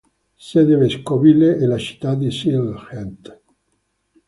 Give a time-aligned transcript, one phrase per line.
[0.45, 3.39] Sede vescovile è la città di Sylhet.